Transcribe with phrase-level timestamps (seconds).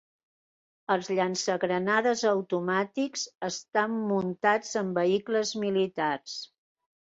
[0.93, 6.37] Els llançagranades automàtics estan muntats en vehicles militars.